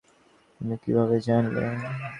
[0.61, 1.63] তুমি কীভাবে জানলে?